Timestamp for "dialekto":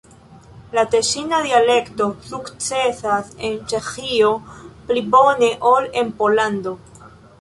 1.47-2.07